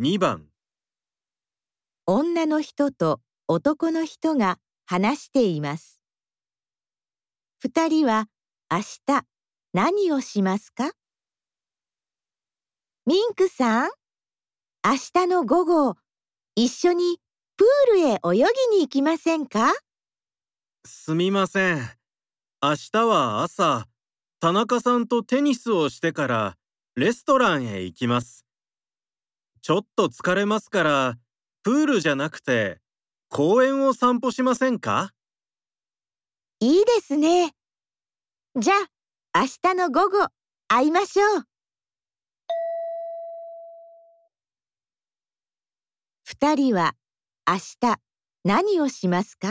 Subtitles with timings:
[0.00, 0.48] 2番
[2.04, 6.00] 女の人と男の人が話しています。
[7.60, 8.26] 二人は
[8.68, 9.24] 明日
[9.72, 10.90] 何をしますか？
[13.06, 13.90] ミンクさん、
[14.84, 15.94] 明日の午後、
[16.56, 17.20] 一緒に
[17.56, 18.18] プールへ泳
[18.70, 19.72] ぎに行きませんか？
[20.84, 21.78] すみません。
[22.60, 23.86] 明日は朝、
[24.40, 26.56] 田中さんとテニスをしてから
[26.96, 28.43] レストランへ行きます。
[29.66, 31.14] ちょっと疲れますから、
[31.62, 32.80] プールじゃなくて
[33.30, 35.12] 公園を散歩しませんか？
[36.60, 37.54] いいですね。
[38.56, 38.74] じゃ
[39.32, 40.28] あ、明日の午後、
[40.68, 41.44] 会いましょう。
[46.24, 46.92] 二人は
[47.48, 48.00] 明日
[48.44, 49.48] 何をしますか？